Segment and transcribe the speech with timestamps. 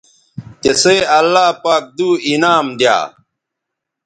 [0.61, 2.97] تسئ اللہ پاک دو انعام دی یا